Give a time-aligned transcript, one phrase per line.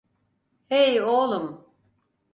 [0.69, 1.65] Hey, oğlum.